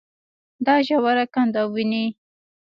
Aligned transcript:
دا 0.65 0.75
ژوره 0.87 1.25
کنده 1.33 1.61
وينې. 1.73 2.05